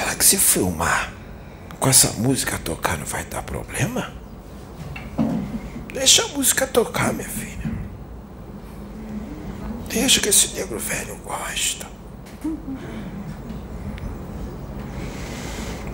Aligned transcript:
Será 0.00 0.14
que 0.14 0.24
se 0.24 0.38
filmar 0.38 1.12
com 1.78 1.90
essa 1.90 2.12
música 2.14 2.58
tocar 2.58 2.96
não 2.96 3.04
vai 3.04 3.22
dar 3.22 3.42
problema? 3.42 4.10
Deixa 5.92 6.24
a 6.24 6.28
música 6.28 6.66
tocar, 6.66 7.12
minha 7.12 7.28
filha. 7.28 7.70
Deixa 9.90 10.18
que 10.18 10.30
esse 10.30 10.54
negro 10.54 10.78
velho 10.78 11.16
gosta. 11.16 11.86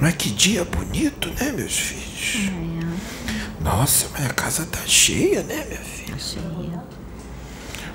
Mas 0.00 0.14
que 0.14 0.30
dia 0.30 0.64
bonito, 0.64 1.28
né, 1.40 1.50
meus 1.50 1.76
filhos? 1.76 2.52
Nossa, 3.60 4.06
mas 4.12 4.26
a 4.26 4.32
casa 4.32 4.66
tá 4.66 4.86
cheia, 4.86 5.42
né, 5.42 5.64
minha 5.64 5.80
filha? 5.80 6.12
Tá 6.12 6.18
cheia. 6.20 6.95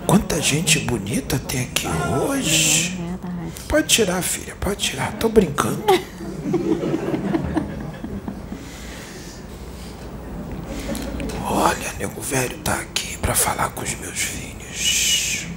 Quanta 0.07 0.41
gente 0.41 0.79
bonita 0.79 1.39
tem 1.39 1.63
aqui 1.63 1.87
hoje. 2.27 2.97
É. 2.99 3.11
Pode 3.67 3.87
tirar, 3.87 4.21
filha, 4.21 4.55
pode 4.59 4.77
tirar. 4.77 5.13
Tô 5.13 5.29
brincando. 5.29 5.83
Olha, 11.45 11.93
nego 11.99 12.21
velho 12.21 12.57
tá 12.59 12.73
aqui 12.75 13.17
pra 13.17 13.35
falar 13.35 13.69
com 13.69 13.83
os 13.83 13.93
meus 13.95 14.19
filhos. 14.19 15.47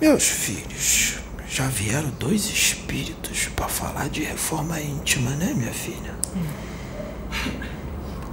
Meus 0.00 0.24
filhos, 0.24 1.14
já 1.48 1.66
vieram 1.66 2.10
dois 2.18 2.46
espíritos 2.46 3.48
pra 3.54 3.68
falar 3.68 4.08
de 4.08 4.22
reforma 4.22 4.80
íntima, 4.80 5.30
né, 5.30 5.52
minha 5.54 5.72
filha? 5.72 6.14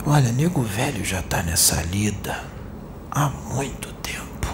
Olha, 0.05 0.31
nego 0.31 0.61
velho 0.63 1.05
já 1.05 1.21
tá 1.21 1.43
nessa 1.43 1.81
lida 1.83 2.43
há 3.11 3.29
muito 3.29 3.91
tempo. 3.93 4.47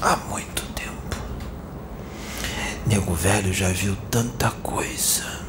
Há 0.00 0.16
muito 0.16 0.62
tempo. 0.72 1.16
Nego 2.88 3.12
velho 3.12 3.52
já 3.52 3.68
viu 3.68 3.94
tanta 4.10 4.50
coisa 4.50 5.42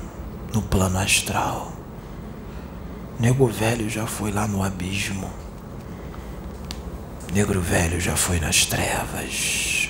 no 0.54 0.62
plano 0.62 1.00
astral. 1.00 1.72
Nego 3.18 3.48
velho 3.48 3.90
já 3.90 4.06
foi 4.06 4.30
lá 4.30 4.46
no 4.46 4.62
abismo. 4.62 5.32
Negro 7.34 7.62
velho 7.62 7.98
já 7.98 8.18
foi 8.18 8.42
nas 8.42 8.66
trevas. 8.66 9.90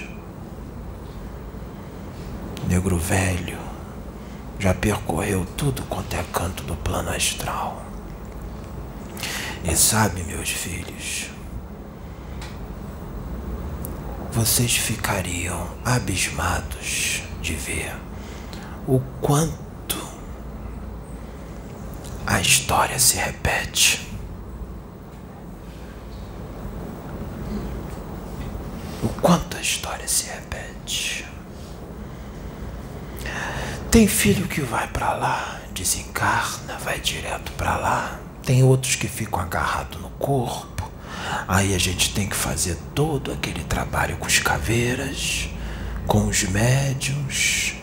Negro 2.68 3.00
velho 3.00 3.58
já 4.60 4.76
percorreu 4.76 5.44
tudo 5.58 5.82
quanto 5.90 6.16
é 6.16 6.24
canto 6.32 6.62
do 6.66 6.76
plano 6.76 7.10
astral. 7.10 7.84
E 9.64 9.76
sabe, 9.76 10.22
meus 10.22 10.52
filhos, 10.52 11.32
vocês 14.32 14.76
ficariam 14.76 15.68
abismados 15.84 17.24
de 17.42 17.54
ver 17.54 17.96
o 18.88 19.00
quanto 19.22 19.98
a 22.26 22.40
história 22.40 23.00
se 23.00 23.18
repete. 23.18 24.08
O 29.02 29.08
quanto 29.22 29.58
a 29.58 29.62
história 29.62 30.08
se 30.08 30.26
repete. 30.26 31.26
Tem 33.90 34.08
filho 34.08 34.48
que 34.48 34.62
vai 34.62 34.88
pra 34.88 35.14
lá, 35.14 35.60
desencarna, 35.74 36.78
vai 36.78 37.00
direto 37.00 37.52
pra 37.54 37.78
lá. 37.78 38.20
Tem 38.44 38.64
outros 38.64 38.96
que 38.96 39.08
ficam 39.08 39.40
agarrados 39.40 40.00
no 40.02 40.10
corpo. 40.12 40.92
Aí 41.48 41.74
a 41.74 41.80
gente 41.80 42.14
tem 42.14 42.28
que 42.28 42.36
fazer 42.36 42.78
todo 42.94 43.32
aquele 43.32 43.64
trabalho 43.64 44.18
com 44.18 44.28
os 44.28 44.40
caveiras, 44.40 45.50
com 46.10 46.26
os 46.26 46.44
médiums. 46.44 47.76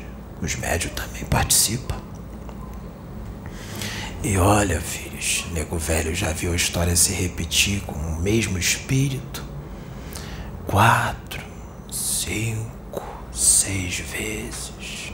Os 0.42 0.56
médiums 0.56 0.96
também 0.96 1.24
participam. 1.24 1.96
E 4.22 4.36
olha, 4.36 4.80
filhos, 4.80 5.46
nego 5.52 5.78
velho 5.78 6.14
já 6.14 6.32
viu 6.32 6.52
a 6.52 6.56
história 6.56 6.96
se 6.96 7.12
repetir 7.12 7.80
com 7.82 7.94
o 7.94 8.20
mesmo 8.20 8.58
espírito 8.58 9.44
quatro, 10.66 11.42
cinco, 11.90 13.02
seis 13.32 14.00
vezes. 14.00 15.12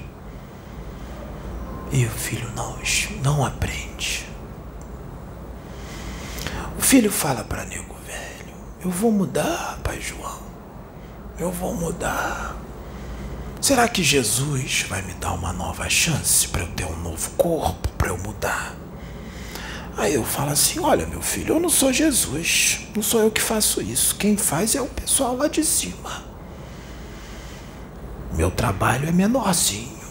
E 1.92 2.06
o 2.06 2.10
filho 2.10 2.50
não, 2.56 2.78
não 3.22 3.44
aprende. 3.44 4.26
O 6.78 6.80
filho 6.80 7.12
fala 7.12 7.44
para 7.44 7.66
nego 7.66 7.94
velho: 8.06 8.54
Eu 8.82 8.90
vou 8.90 9.12
mudar, 9.12 9.78
pai 9.84 10.00
João. 10.00 10.40
Eu 11.38 11.52
vou 11.52 11.74
mudar. 11.74 12.61
Será 13.62 13.86
que 13.86 14.02
Jesus 14.02 14.86
vai 14.88 15.02
me 15.02 15.14
dar 15.14 15.34
uma 15.34 15.52
nova 15.52 15.88
chance 15.88 16.48
para 16.48 16.62
eu 16.62 16.68
ter 16.72 16.84
um 16.84 16.96
novo 16.96 17.30
corpo, 17.36 17.88
para 17.90 18.08
eu 18.08 18.18
mudar? 18.18 18.74
Aí 19.96 20.14
eu 20.14 20.24
falo 20.24 20.50
assim: 20.50 20.80
Olha, 20.80 21.06
meu 21.06 21.22
filho, 21.22 21.54
eu 21.54 21.60
não 21.60 21.68
sou 21.68 21.92
Jesus. 21.92 22.80
Não 22.92 23.04
sou 23.04 23.20
eu 23.20 23.30
que 23.30 23.40
faço 23.40 23.80
isso. 23.80 24.16
Quem 24.16 24.36
faz 24.36 24.74
é 24.74 24.82
o 24.82 24.88
pessoal 24.88 25.36
lá 25.36 25.46
de 25.46 25.62
cima. 25.62 26.24
Meu 28.32 28.50
trabalho 28.50 29.08
é 29.08 29.12
menorzinho. 29.12 30.02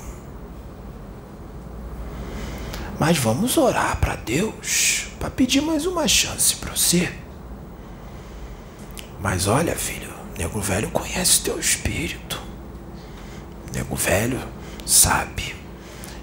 Mas 2.97 3.17
vamos 3.17 3.57
orar 3.57 3.97
para 3.97 4.15
Deus 4.15 5.07
para 5.19 5.29
pedir 5.29 5.59
mais 5.59 5.85
uma 5.85 6.07
chance 6.07 6.55
para 6.55 6.73
você. 6.73 7.13
Mas 9.19 9.45
olha, 9.45 9.75
filho, 9.75 10.13
nego 10.37 10.61
velho 10.61 10.89
conhece 10.89 11.41
teu 11.41 11.59
espírito. 11.59 12.40
Nego 13.73 13.95
velho 13.95 14.39
sabe. 14.85 15.55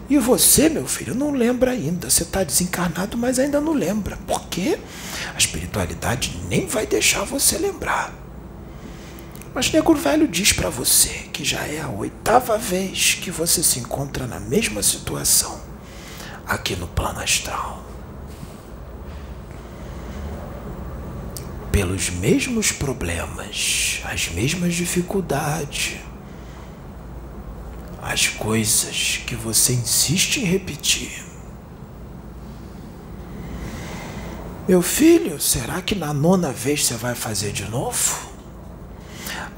E 0.08 0.18
você, 0.18 0.68
meu 0.68 0.86
filho, 0.86 1.14
não 1.14 1.32
lembra 1.32 1.72
ainda. 1.72 2.08
Você 2.08 2.22
está 2.22 2.42
desencarnado, 2.42 3.16
mas 3.18 3.38
ainda 3.38 3.60
não 3.60 3.74
lembra. 3.74 4.16
Por 4.26 4.46
quê? 4.48 4.78
A 5.34 5.38
espiritualidade 5.38 6.40
nem 6.48 6.66
vai 6.66 6.86
deixar 6.86 7.24
você 7.24 7.58
lembrar. 7.58 8.14
Mas 9.54 9.72
Negro 9.72 9.94
Velho 9.94 10.28
diz 10.28 10.52
para 10.52 10.70
você 10.70 11.26
que 11.32 11.44
já 11.44 11.66
é 11.66 11.80
a 11.80 11.88
oitava 11.88 12.56
vez 12.56 13.14
que 13.14 13.30
você 13.30 13.62
se 13.62 13.80
encontra 13.80 14.26
na 14.26 14.38
mesma 14.38 14.82
situação 14.82 15.60
aqui 16.46 16.76
no 16.76 16.86
plano 16.86 17.20
astral. 17.20 17.84
Pelos 21.72 22.10
mesmos 22.10 22.72
problemas, 22.72 24.00
as 24.04 24.28
mesmas 24.28 24.74
dificuldades, 24.74 25.96
as 28.08 28.26
coisas 28.26 29.20
que 29.26 29.36
você 29.36 29.74
insiste 29.74 30.38
em 30.38 30.44
repetir. 30.44 31.22
Meu 34.66 34.80
filho, 34.80 35.38
será 35.38 35.82
que 35.82 35.94
na 35.94 36.14
nona 36.14 36.50
vez 36.50 36.86
você 36.86 36.94
vai 36.94 37.14
fazer 37.14 37.52
de 37.52 37.68
novo? 37.68 38.28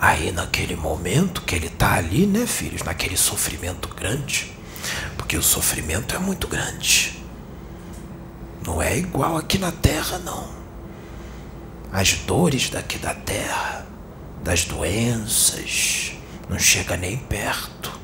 Aí 0.00 0.32
naquele 0.32 0.74
momento 0.74 1.42
que 1.42 1.54
ele 1.54 1.68
está 1.68 1.94
ali, 1.94 2.26
né, 2.26 2.44
filhos, 2.44 2.82
naquele 2.82 3.16
sofrimento 3.16 3.88
grande, 3.88 4.52
porque 5.16 5.36
o 5.36 5.42
sofrimento 5.42 6.16
é 6.16 6.18
muito 6.18 6.48
grande. 6.48 7.22
Não 8.66 8.82
é 8.82 8.98
igual 8.98 9.36
aqui 9.36 9.58
na 9.58 9.70
terra, 9.70 10.18
não. 10.18 10.48
As 11.92 12.14
dores 12.14 12.68
daqui 12.68 12.98
da 12.98 13.14
terra, 13.14 13.86
das 14.42 14.64
doenças, 14.64 16.12
não 16.48 16.58
chega 16.58 16.96
nem 16.96 17.16
perto 17.16 17.99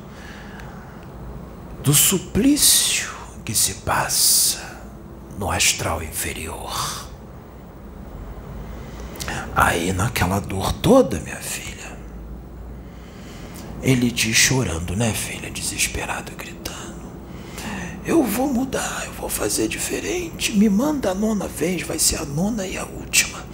do 1.87 1.93
suplício 1.93 3.09
que 3.45 3.55
se 3.55 3.75
passa 3.75 4.77
no 5.39 5.49
astral 5.49 6.03
inferior. 6.03 7.07
Aí, 9.55 9.93
naquela 9.93 10.41
dor 10.41 10.73
toda, 10.73 11.17
minha 11.21 11.37
filha, 11.37 11.97
ele 13.81 14.11
diz 14.11 14.35
chorando, 14.35 14.97
né, 14.97 15.13
filha, 15.13 15.49
desesperado, 15.49 16.33
gritando: 16.35 17.07
Eu 18.05 18.21
vou 18.21 18.51
mudar, 18.51 19.03
eu 19.05 19.13
vou 19.13 19.29
fazer 19.29 19.69
diferente. 19.69 20.51
Me 20.57 20.67
manda 20.67 21.11
a 21.11 21.15
nona 21.15 21.47
vez, 21.47 21.83
vai 21.83 21.99
ser 21.99 22.17
a 22.17 22.25
nona 22.25 22.67
e 22.67 22.77
a 22.77 22.83
última. 22.83 23.45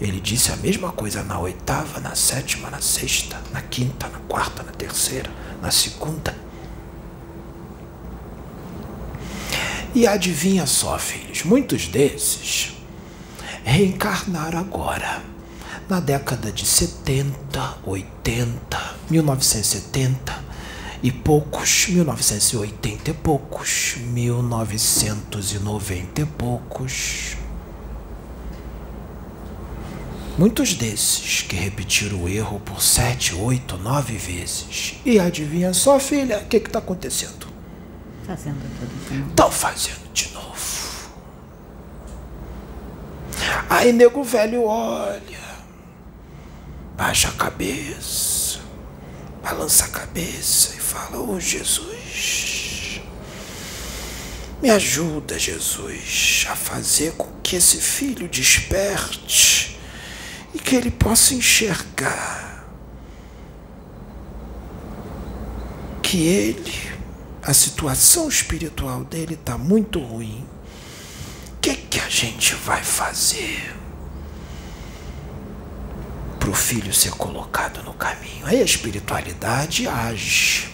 Ele 0.00 0.20
disse 0.20 0.52
a 0.52 0.56
mesma 0.56 0.92
coisa 0.92 1.24
na 1.24 1.40
oitava, 1.40 1.98
na 1.98 2.14
sétima, 2.14 2.70
na 2.70 2.80
sexta, 2.80 3.42
na 3.52 3.60
quinta, 3.60 4.06
na 4.06 4.20
quarta, 4.28 4.62
na 4.62 4.70
terceira, 4.70 5.28
na 5.60 5.72
segunda. 5.72 6.49
E 9.92 10.06
adivinha 10.06 10.66
só, 10.66 10.96
filhos, 10.98 11.42
muitos 11.42 11.88
desses 11.88 12.76
reencarnaram 13.64 14.60
agora, 14.60 15.20
na 15.88 15.98
década 15.98 16.52
de 16.52 16.64
70, 16.64 17.78
80, 17.84 18.94
1970 19.10 20.44
e 21.02 21.10
poucos, 21.10 21.88
1980 21.88 23.10
e 23.10 23.14
poucos, 23.14 23.96
1990 23.98 26.20
e 26.20 26.26
poucos. 26.26 27.36
Muitos 30.38 30.74
desses 30.74 31.42
que 31.42 31.56
repetiram 31.56 32.22
o 32.22 32.28
erro 32.28 32.60
por 32.60 32.80
sete, 32.80 33.34
oito, 33.34 33.76
nove 33.76 34.16
vezes. 34.16 35.00
E 35.04 35.18
adivinha 35.18 35.74
só, 35.74 35.98
filha, 35.98 36.38
o 36.38 36.46
que 36.46 36.58
está 36.58 36.78
acontecendo? 36.78 37.49
Fazendo 38.26 38.60
tudo 38.78 39.08
de 39.08 39.14
novo. 39.14 39.30
Estão 39.30 39.50
fazendo 39.50 40.12
de 40.12 40.32
novo. 40.32 41.10
Aí 43.68 43.92
nego 43.92 44.22
velho 44.22 44.64
olha, 44.64 45.40
baixa 46.96 47.28
a 47.28 47.32
cabeça, 47.32 48.60
balança 49.42 49.84
a 49.84 49.88
cabeça 49.88 50.74
e 50.76 50.80
fala: 50.80 51.18
Ô 51.18 51.34
oh, 51.34 51.40
Jesus, 51.40 53.00
me 54.60 54.70
ajuda, 54.70 55.38
Jesus, 55.38 56.46
a 56.50 56.56
fazer 56.56 57.12
com 57.12 57.28
que 57.42 57.56
esse 57.56 57.78
filho 57.78 58.28
desperte 58.28 59.78
e 60.52 60.58
que 60.58 60.76
ele 60.76 60.90
possa 60.90 61.34
enxergar 61.34 62.50
que 66.02 66.26
ele, 66.26 66.89
a 67.42 67.54
situação 67.54 68.28
espiritual 68.28 69.04
dele 69.04 69.34
está 69.34 69.56
muito 69.56 69.98
ruim. 69.98 70.46
O 71.56 71.60
que, 71.60 71.74
que 71.74 72.00
a 72.00 72.08
gente 72.08 72.54
vai 72.54 72.82
fazer 72.82 73.74
para 76.38 76.50
o 76.50 76.54
filho 76.54 76.92
ser 76.92 77.12
colocado 77.12 77.82
no 77.82 77.94
caminho? 77.94 78.46
Aí 78.46 78.60
a 78.60 78.64
espiritualidade 78.64 79.88
age. 79.88 80.68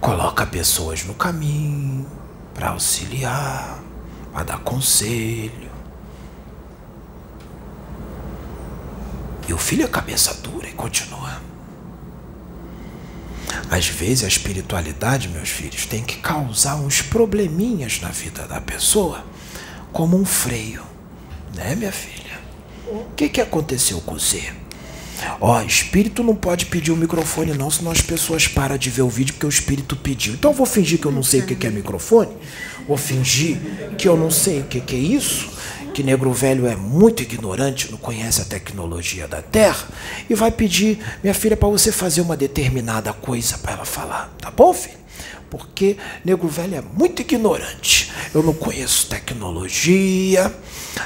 Coloca 0.00 0.46
pessoas 0.46 1.04
no 1.04 1.14
caminho 1.14 2.06
para 2.54 2.70
auxiliar, 2.70 3.82
para 4.32 4.44
dar 4.44 4.58
conselho. 4.60 5.68
E 9.46 9.52
o 9.52 9.58
filho 9.58 9.84
é 9.84 9.88
cabeça 9.88 10.34
dura 10.34 10.68
e 10.68 10.72
continua. 10.72 11.27
Às 13.70 13.86
vezes 13.86 14.24
a 14.24 14.28
espiritualidade, 14.28 15.28
meus 15.28 15.50
filhos, 15.50 15.84
tem 15.84 16.02
que 16.02 16.16
causar 16.16 16.76
uns 16.76 17.02
probleminhas 17.02 18.00
na 18.00 18.08
vida 18.08 18.46
da 18.46 18.60
pessoa, 18.60 19.24
como 19.92 20.16
um 20.16 20.24
freio, 20.24 20.82
né, 21.54 21.74
minha 21.74 21.92
filha? 21.92 22.38
O 22.86 23.14
que, 23.14 23.28
que 23.28 23.40
aconteceu 23.40 24.00
com 24.00 24.18
você? 24.18 24.52
Ó, 25.40 25.60
espírito 25.62 26.22
não 26.22 26.34
pode 26.34 26.66
pedir 26.66 26.92
o 26.92 26.96
microfone 26.96 27.52
não, 27.52 27.70
senão 27.70 27.90
as 27.90 28.00
pessoas 28.00 28.46
param 28.46 28.78
de 28.78 28.88
ver 28.88 29.02
o 29.02 29.08
vídeo 29.08 29.34
porque 29.34 29.46
o 29.46 29.48
espírito 29.48 29.96
pediu. 29.96 30.34
Então 30.34 30.52
eu 30.52 30.56
vou 30.56 30.66
fingir 30.66 30.98
que 30.98 31.06
eu 31.06 31.12
não 31.12 31.22
sei 31.22 31.40
o 31.40 31.46
que 31.46 31.66
é 31.66 31.70
microfone, 31.70 32.32
vou 32.86 32.96
fingir 32.96 33.58
que 33.98 34.08
eu 34.08 34.16
não 34.16 34.30
sei 34.30 34.60
o 34.60 34.64
que 34.64 34.94
é 34.94 34.98
isso, 34.98 35.50
que 35.98 36.02
negro 36.04 36.32
velho 36.32 36.64
é 36.68 36.76
muito 36.76 37.24
ignorante, 37.24 37.90
não 37.90 37.98
conhece 37.98 38.40
a 38.40 38.44
tecnologia 38.44 39.26
da 39.26 39.42
Terra, 39.42 39.88
e 40.30 40.34
vai 40.36 40.48
pedir, 40.48 41.04
minha 41.24 41.34
filha, 41.34 41.56
para 41.56 41.68
você 41.68 41.90
fazer 41.90 42.20
uma 42.20 42.36
determinada 42.36 43.12
coisa 43.12 43.58
para 43.58 43.72
ela 43.72 43.84
falar. 43.84 44.32
Tá 44.40 44.48
bom, 44.48 44.72
filho? 44.72 44.96
Porque 45.50 45.96
negro 46.24 46.46
velho 46.46 46.76
é 46.76 46.80
muito 46.80 47.22
ignorante. 47.22 48.12
Eu 48.32 48.44
não 48.44 48.54
conheço 48.54 49.08
tecnologia. 49.08 50.54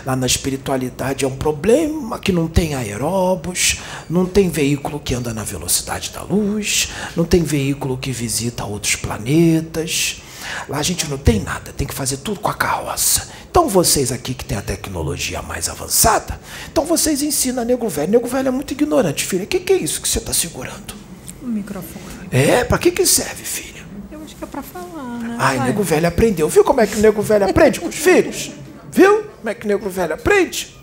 Lá 0.05 0.15
na 0.15 0.27
espiritualidade 0.27 1.25
é 1.25 1.29
um 1.29 1.37
problema 1.37 2.19
que 2.19 2.31
não 2.31 2.47
tem 2.47 2.75
aeróbus, 2.75 3.79
não 4.11 4.27
tem 4.27 4.51
veículo 4.51 5.01
que 5.01 5.15
anda 5.15 5.33
na 5.33 5.43
velocidade 5.43 6.11
da 6.11 6.21
luz, 6.21 6.91
não 7.17 7.25
tem 7.25 7.43
veículo 7.43 7.97
que 7.97 8.13
visita 8.13 8.67
outros 8.67 8.95
planetas. 8.95 10.21
Lá 10.69 10.77
a 10.77 10.83
gente 10.83 11.09
não 11.09 11.17
tem 11.17 11.41
nada, 11.41 11.73
tem 11.73 11.87
que 11.87 11.95
fazer 11.95 12.19
tudo 12.19 12.41
com 12.41 12.51
a 12.51 12.55
carroça. 12.55 13.32
Então 13.53 13.69
vocês 13.69 14.11
aqui 14.11 14.33
que 14.33 14.47
têm 14.47 14.57
a 14.57 14.63
tecnologia 14.63 15.43
mais 15.43 15.69
avançada, 15.69 16.41
então 16.73 16.87
vocês 16.87 17.21
ensinam 17.21 17.63
nego 17.67 17.87
velho. 17.87 18.11
Nego 18.11 18.27
velho 18.27 18.49
é 18.49 18.51
muito 18.51 18.73
ignorante, 18.73 19.27
filha. 19.27 19.45
O 19.45 19.47
que, 19.47 19.61
que 19.61 19.75
é 19.75 19.77
isso 19.77 20.01
que 20.01 20.09
você 20.09 20.21
está 20.21 20.33
segurando? 20.33 20.95
O 21.43 21.47
microfone. 21.47 22.03
É, 22.31 22.65
para 22.65 22.79
que, 22.79 22.91
que 22.91 23.05
serve, 23.05 23.45
filha? 23.45 23.85
Eu 24.11 24.23
acho 24.23 24.35
que 24.35 24.43
é 24.43 24.47
para 24.47 24.63
falar, 24.63 25.19
né? 25.19 25.37
Ai, 25.39 25.59
Vai. 25.59 25.67
nego 25.67 25.83
velho 25.83 26.09
aprendeu. 26.09 26.49
Viu 26.49 26.65
como 26.65 26.81
é 26.81 26.87
que 26.87 26.97
o 26.97 27.01
nego 27.01 27.21
velho 27.21 27.45
aprende 27.45 27.79
com 27.79 27.89
os 27.89 27.95
filhos? 28.01 28.53
Viu 28.91 29.25
como 29.37 29.51
é 29.51 29.55
que 29.55 29.67
o 29.67 29.69
nego 29.69 29.91
velho 29.91 30.15
aprende? 30.15 30.75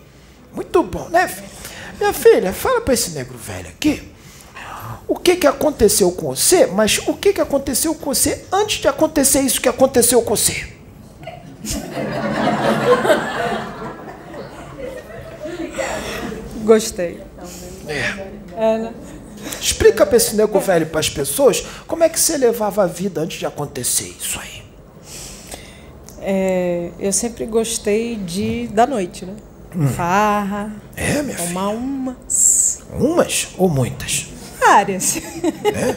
Muito 0.54 0.84
bom, 0.84 1.10
né, 1.10 1.28
filha? 1.28 1.50
Minha 2.00 2.14
filha, 2.14 2.54
fala 2.54 2.82
para 2.82 2.94
esse 2.94 3.10
negro 3.12 3.36
velho 3.36 3.68
aqui 3.68 4.08
o 5.08 5.16
que, 5.16 5.38
que 5.38 5.48
aconteceu 5.48 6.12
com 6.12 6.36
você, 6.36 6.68
mas 6.68 7.00
o 7.08 7.16
que, 7.16 7.34
que 7.34 7.42
aconteceu 7.42 7.96
com 7.96 8.14
você 8.14 8.46
antes 8.52 8.80
de 8.80 8.88
acontecer 8.88 9.40
isso 9.42 9.60
que 9.60 9.68
aconteceu 9.68 10.22
com 10.22 10.36
você. 10.36 10.78
Gostei. 16.64 17.22
É. 17.88 18.30
É, 18.56 18.78
né? 18.78 18.94
Explica 19.60 20.06
para 20.06 20.18
esse 20.18 20.36
nego 20.36 20.60
velho 20.60 20.86
para 20.88 21.00
as 21.00 21.10
pessoas 21.10 21.66
como 21.88 22.04
é 22.04 22.10
que 22.10 22.20
você 22.20 22.38
levava 22.38 22.84
a 22.84 22.88
vida 22.88 23.22
antes 23.22 23.40
de 23.40 23.46
acontecer 23.46 24.14
isso 24.20 24.40
aí. 24.40 24.60
É, 26.22 26.92
eu 27.00 27.14
sempre 27.14 27.46
gostei 27.46 28.16
de 28.18 28.68
da 28.68 28.86
noite, 28.86 29.26
né? 29.26 29.36
Farra, 29.96 30.72
É, 30.96 31.22
minha 31.22 31.36
filha? 31.38 31.48
tomar 31.48 31.70
umas 31.70 32.82
Umas 32.92 33.48
ou 33.58 33.70
muitas? 33.70 34.28
áreas. 34.68 35.18
É? 35.64 35.96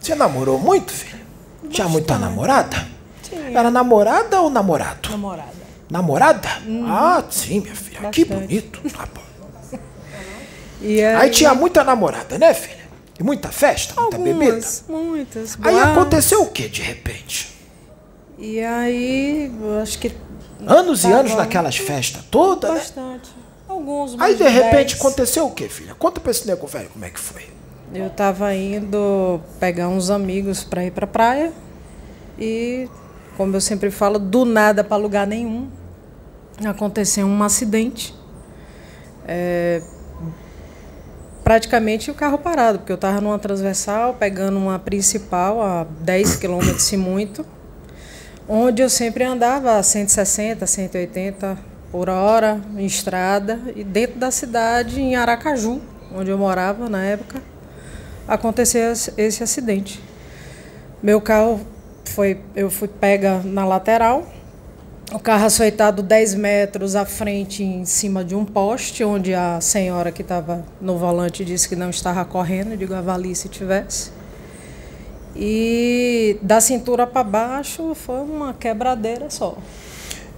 Você 0.00 0.14
namorou 0.14 0.58
muito, 0.58 0.92
filha? 0.92 1.20
Tinha 1.70 1.88
muita 1.88 2.16
namorada? 2.18 2.86
Tinha. 3.28 3.58
Era 3.58 3.70
namorada 3.70 4.40
ou 4.40 4.50
namorado? 4.50 5.10
Namorada. 5.10 5.52
Namorada? 5.90 6.48
Ah, 6.86 7.22
sim, 7.30 7.60
minha 7.60 7.74
filha. 7.74 8.10
Que 8.10 8.24
Bastante. 8.24 8.46
bonito. 8.48 8.80
Tá 8.90 9.06
bom. 9.14 9.78
E 10.82 11.02
aí, 11.02 11.16
Aí 11.16 11.30
tinha 11.30 11.54
muita 11.54 11.82
namorada, 11.82 12.36
né, 12.38 12.52
filha? 12.52 12.84
E 13.18 13.22
muita 13.22 13.48
festa, 13.48 13.98
muita 13.98 14.18
bebida. 14.18 14.44
algumas, 14.52 14.84
muitas. 14.88 15.58
Aí 15.62 15.72
boates. 15.74 15.90
aconteceu 15.90 16.42
o 16.42 16.50
que 16.50 16.68
de 16.68 16.82
repente? 16.82 17.56
E 18.38 18.60
aí, 18.60 19.50
acho 19.82 19.98
que 19.98 20.12
Anos 20.66 21.04
e 21.04 21.06
anos 21.12 21.30
Tava 21.32 21.42
naquelas 21.44 21.76
festas 21.78 22.22
todas, 22.30 22.70
né? 22.70 22.76
bastante. 22.78 23.30
Alguns 23.66 24.20
Aí 24.20 24.34
de 24.34 24.46
repente 24.48 24.90
dez. 24.94 25.00
aconteceu 25.00 25.46
o 25.46 25.50
que, 25.50 25.66
filha? 25.68 25.94
Conta 25.94 26.20
pra 26.20 26.30
esse 26.30 26.46
nego 26.46 26.66
velho 26.66 26.88
como 26.90 27.04
é 27.06 27.10
que 27.10 27.18
foi. 27.20 27.42
Eu 27.94 28.10
tava 28.10 28.54
indo 28.54 29.40
pegar 29.58 29.88
uns 29.88 30.10
amigos 30.10 30.62
para 30.62 30.84
ir 30.84 30.90
pra 30.90 31.06
praia 31.06 31.52
e, 32.38 32.86
como 33.36 33.54
eu 33.54 33.60
sempre 33.60 33.90
falo, 33.90 34.18
do 34.18 34.44
nada 34.44 34.82
para 34.82 34.96
lugar 34.96 35.26
nenhum, 35.26 35.68
aconteceu 36.64 37.26
um 37.26 37.42
acidente. 37.42 38.14
É, 39.28 39.82
praticamente 41.44 42.10
o 42.10 42.14
carro 42.14 42.38
parado, 42.38 42.78
porque 42.78 42.92
eu 42.92 42.98
tava 42.98 43.20
numa 43.20 43.38
transversal 43.38 44.14
pegando 44.14 44.58
uma 44.58 44.78
principal 44.78 45.60
a 45.60 45.84
10 46.00 46.36
km 46.36 46.62
e 46.92 46.96
muito, 46.96 47.44
onde 48.48 48.82
eu 48.82 48.88
sempre 48.88 49.24
andava 49.24 49.76
a 49.76 49.82
160, 49.82 50.66
180 50.66 51.58
por 51.92 52.08
hora 52.08 52.60
em 52.76 52.86
estrada 52.86 53.60
e 53.74 53.84
dentro 53.84 54.18
da 54.18 54.30
cidade 54.30 55.00
em 55.00 55.14
Aracaju, 55.14 55.80
onde 56.14 56.30
eu 56.30 56.38
morava 56.38 56.88
na 56.88 57.04
época 57.04 57.40
aconteceu 58.26 58.92
esse 59.16 59.42
acidente. 59.42 60.00
Meu 61.02 61.20
carro 61.20 61.60
foi, 62.10 62.40
eu 62.54 62.70
fui 62.70 62.88
pega 62.88 63.40
na 63.44 63.64
lateral, 63.64 64.26
o 65.12 65.20
carro 65.20 65.46
açoitado 65.46 66.02
10 66.02 66.34
metros 66.34 66.96
à 66.96 67.04
frente 67.04 67.62
em 67.62 67.84
cima 67.84 68.24
de 68.24 68.34
um 68.34 68.44
poste, 68.44 69.04
onde 69.04 69.32
a 69.32 69.60
senhora 69.60 70.10
que 70.10 70.22
estava 70.22 70.64
no 70.80 70.98
volante 70.98 71.44
disse 71.44 71.68
que 71.68 71.76
não 71.76 71.90
estava 71.90 72.24
correndo, 72.24 72.72
eu 72.72 72.76
digo 72.76 72.92
avalie 72.92 73.34
se 73.34 73.48
tivesse. 73.48 74.10
E 75.36 76.38
da 76.42 76.60
cintura 76.60 77.06
para 77.06 77.22
baixo 77.22 77.94
foi 77.94 78.20
uma 78.20 78.52
quebradeira 78.54 79.30
só. 79.30 79.56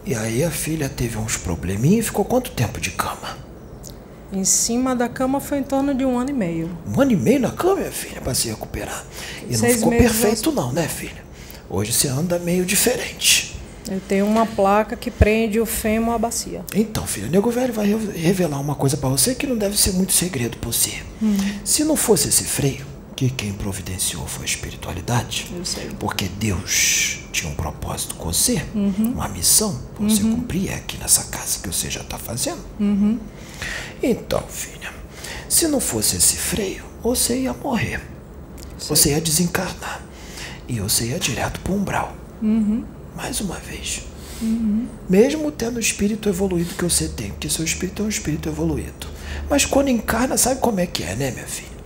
E 0.05 0.15
aí 0.15 0.45
a 0.45 0.51
filha 0.51 0.89
teve 0.89 1.17
uns 1.17 1.37
probleminhas 1.37 2.07
e 2.07 2.09
ficou 2.09 2.25
quanto 2.25 2.51
tempo 2.51 2.81
de 2.81 2.91
cama? 2.91 3.39
Em 4.31 4.45
cima 4.45 4.95
da 4.95 5.09
cama 5.09 5.41
foi 5.41 5.59
em 5.59 5.63
torno 5.63 5.95
de 5.95 6.05
um 6.05 6.19
ano 6.19 6.31
e 6.31 6.35
meio. 6.35 6.71
Um 6.87 7.01
ano 7.01 7.13
e 7.13 7.17
meio 7.17 7.41
na 7.41 7.51
cama, 7.51 7.77
minha 7.77 7.93
filha, 7.93 8.21
pra 8.21 8.35
se 8.35 8.49
recuperar. 8.49 9.05
E 9.47 9.53
não 9.53 9.59
Seis 9.59 9.77
ficou 9.77 9.91
meses 9.91 10.21
perfeito 10.21 10.53
não, 10.53 10.73
né, 10.73 10.87
filha? 10.87 11.28
Hoje 11.71 11.93
você 11.93 12.09
anda 12.09 12.39
meio 12.39 12.65
diferente. 12.65 13.57
Eu 13.91 14.01
tenho 14.07 14.27
uma 14.27 14.45
placa 14.45 14.97
que 14.97 15.11
prende 15.11 15.59
o 15.61 15.65
fêmur 15.67 16.15
à 16.15 16.19
bacia. 16.19 16.63
Então, 16.75 17.07
filha, 17.07 17.27
o 17.27 17.31
nego 17.31 17.51
velho 17.51 17.73
vai 17.73 17.87
re- 17.87 18.19
revelar 18.19 18.61
uma 18.61 18.75
coisa 18.75 18.97
pra 18.99 19.09
você 19.09 19.35
que 19.35 19.47
não 19.47 19.57
deve 19.57 19.79
ser 19.79 19.93
muito 19.93 20.13
segredo 20.13 20.59
pra 20.59 20.71
você. 20.71 21.03
Se 21.65 21.85
não 21.85 21.97
fosse 21.97 22.29
esse 22.29 22.45
freio, 22.45 22.85
que 23.17 23.31
quem 23.31 23.53
providenciou 23.53 24.27
foi 24.27 24.43
a 24.43 24.45
espiritualidade, 24.47 25.51
Eu 25.57 25.65
sei. 25.65 25.89
porque 25.99 26.27
Deus 26.39 27.21
tinha 27.33 27.51
um 27.51 27.55
propósito 27.55 28.15
com 28.15 28.27
você, 28.33 28.63
uma 28.75 29.27
missão 29.29 29.77
pra 29.97 30.05
você 30.09 30.21
cumprir 30.23 30.71
é 30.71 30.75
aqui 30.75 30.97
nessa 30.99 31.25
casa 31.25 31.59
que 31.61 31.69
você 31.69 31.91
já 31.91 32.01
está 32.03 32.19
fazendo. 32.19 32.61
Então, 34.03 34.43
filha, 34.49 34.93
se 35.49 35.67
não 35.67 35.81
fosse 35.81 36.17
esse 36.17 36.37
freio, 36.37 36.85
você 37.03 37.41
ia 37.41 37.53
morrer. 37.55 38.01
Você 38.89 39.11
ia 39.11 39.21
desencarnar. 39.21 40.03
E 40.69 40.81
você 40.81 41.07
ia 41.07 41.19
direto 41.19 41.61
para 41.61 41.73
o 41.73 41.77
umbral. 41.77 42.15
Mais 43.17 43.41
uma 43.41 43.57
vez. 43.57 44.03
Mesmo 45.09 45.51
tendo 45.51 45.79
o 45.79 45.81
espírito 45.81 46.29
evoluído 46.29 46.75
que 46.75 46.85
você 46.85 47.09
tem, 47.09 47.31
porque 47.31 47.49
seu 47.49 47.65
espírito 47.65 48.03
é 48.03 48.07
um 48.07 48.09
espírito 48.09 48.49
evoluído. 48.49 49.09
Mas 49.51 49.65
quando 49.65 49.89
encarna, 49.89 50.37
sabe 50.37 50.61
como 50.61 50.79
é 50.79 50.87
que 50.87 51.03
é, 51.03 51.17
né, 51.17 51.31
minha 51.31 51.47
filha? 51.47 51.79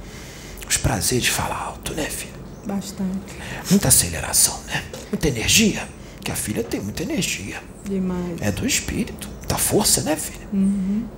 Os 0.68 0.76
prazeres 0.76 1.28
falam 1.28 1.56
alto, 1.56 1.94
né, 1.94 2.04
filha? 2.04 2.32
Bastante. 2.66 3.34
Muita 3.70 3.88
aceleração, 3.88 4.58
né? 4.66 4.82
Muita 5.10 5.28
energia. 5.28 5.88
Que 6.22 6.30
a 6.30 6.36
filha 6.36 6.62
tem 6.62 6.80
muita 6.80 7.02
energia. 7.02 7.60
Demais. 7.84 8.40
É 8.40 8.52
do 8.52 8.66
espírito. 8.66 9.28
Da 9.48 9.58
força, 9.58 10.02
né, 10.02 10.16
filha? 10.16 10.46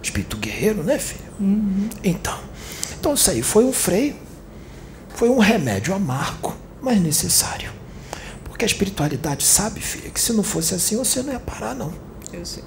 Espírito 0.03 0.37
guerreiro, 0.37 0.83
né, 0.83 0.99
filha? 0.99 1.25
Então. 2.03 2.39
Então 2.99 3.15
isso 3.15 3.31
aí 3.31 3.43
foi 3.43 3.65
um 3.65 3.73
freio. 3.73 4.17
Foi 5.15 5.29
um 5.29 5.39
remédio 5.39 5.95
amargo, 5.95 6.57
mas 6.85 7.01
necessário. 7.01 7.73
Porque 8.45 8.65
a 8.65 8.67
espiritualidade 8.67 9.43
sabe, 9.43 9.81
filha, 9.81 10.11
que 10.11 10.21
se 10.21 10.33
não 10.33 10.45
fosse 10.45 10.75
assim, 10.75 10.97
você 10.97 11.23
não 11.23 11.33
ia 11.33 11.41
parar, 11.41 11.75
não. 11.75 11.93
Eu 12.33 12.45
sei. 12.45 12.63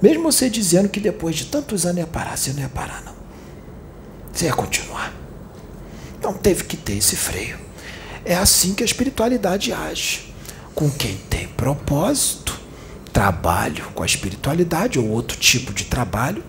Mesmo 0.00 0.22
você 0.22 0.48
dizendo 0.48 0.88
que 0.88 1.00
depois 1.00 1.34
de 1.34 1.46
tantos 1.46 1.84
anos 1.84 1.98
ia 1.98 2.06
parar, 2.06 2.36
você 2.36 2.52
não 2.52 2.60
ia 2.60 2.68
parar, 2.68 3.02
não. 3.04 3.14
Você 4.32 4.44
ia 4.44 4.52
continuar. 4.52 5.12
Então 6.18 6.32
teve 6.32 6.64
que 6.64 6.76
ter 6.76 6.98
esse 6.98 7.16
freio. 7.16 7.58
É 8.24 8.36
assim 8.36 8.74
que 8.74 8.82
a 8.82 8.86
espiritualidade 8.86 9.72
age. 9.72 10.32
Com 10.74 10.88
quem 10.88 11.16
tem 11.28 11.48
propósito, 11.48 12.60
trabalho 13.12 13.84
com 13.94 14.04
a 14.04 14.06
espiritualidade 14.06 14.98
ou 14.98 15.08
outro 15.08 15.36
tipo 15.36 15.72
de 15.72 15.86
trabalho, 15.86 16.44